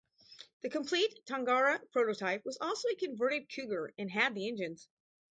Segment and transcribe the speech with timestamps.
[0.63, 4.87] The complete Tangara prototype was also a converted Cougar and had the engines.